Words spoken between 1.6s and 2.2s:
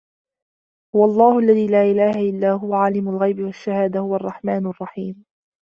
لا إِلهَ